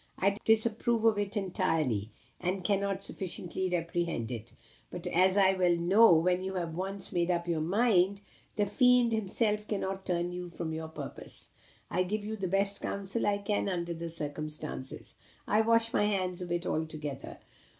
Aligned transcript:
I 0.17 0.35
disapprove 0.45 1.05
of 1.05 1.19
it 1.19 1.37
entirely, 1.37 2.09
and 2.39 2.63
cannot 2.63 3.03
sufficiently 3.03 3.69
reprehend 3.69 4.31
it. 4.31 4.51
But, 4.89 5.05
as 5.05 5.37
I 5.37 5.53
well 5.53 5.75
know, 5.75 6.11
when 6.15 6.41
you 6.41 6.55
have 6.55 6.73
once 6.73 7.11
made 7.13 7.29
up 7.29 7.47
your 7.47 7.61
mind, 7.61 8.19
the 8.55 8.65
fiend 8.65 9.11
himself 9.11 9.67
cannot 9.67 10.03
turn 10.07 10.31
you 10.31 10.49
from 10.49 10.73
your 10.73 10.87
purpose, 10.87 11.49
I 11.91 12.01
give 12.01 12.25
you 12.25 12.35
the 12.35 12.47
best 12.47 12.81
counsel 12.81 13.27
I 13.27 13.37
can 13.37 13.69
under 13.69 13.93
the 13.93 14.09
circumstances. 14.09 15.13
I 15.45 15.61
wash 15.61 15.93
my 15.93 16.05
hands 16.05 16.41
of 16.41 16.51
it 16.51 16.65
altogether. 16.65 17.37